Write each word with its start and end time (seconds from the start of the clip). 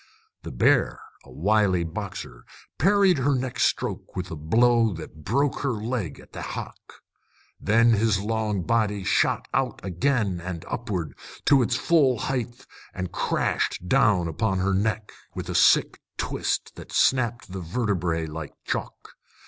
The 0.41 0.51
bear, 0.51 0.99
a 1.25 1.31
wily 1.31 1.83
boxer, 1.83 2.43
parried 2.79 3.19
her 3.19 3.35
next 3.35 3.65
stroke 3.65 4.15
with 4.15 4.31
a 4.31 4.35
blow 4.35 4.93
that 4.95 5.23
broke 5.23 5.59
her 5.59 5.73
leg 5.73 6.19
at 6.19 6.33
the 6.33 6.41
hock. 6.41 7.03
Then 7.59 7.91
his 7.91 8.19
long 8.19 8.63
body 8.63 9.03
shot 9.03 9.47
out 9.53 9.79
again 9.85 10.41
and 10.43 10.65
upward, 10.67 11.13
to 11.45 11.61
its 11.61 11.75
full 11.75 12.17
height, 12.17 12.65
and 12.95 13.11
crashed 13.11 13.87
down 13.87 14.27
upon 14.27 14.57
her 14.57 14.73
neck, 14.73 15.11
with 15.35 15.49
a 15.49 15.53
sick 15.53 16.01
twist 16.17 16.71
that 16.77 16.91
snapped 16.91 17.51
the 17.51 17.61
vertebræ 17.61 18.27
like 18.27 18.55
chalk. 18.65 19.09